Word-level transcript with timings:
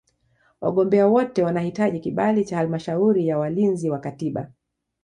Wagombea 0.61 1.07
wote 1.07 1.43
wanahitaji 1.43 1.99
kibali 1.99 2.45
cha 2.45 2.57
Halmashauri 2.57 3.27
ya 3.27 3.37
Walinzi 3.37 3.89
wa 3.89 3.99
Katiba. 3.99 4.51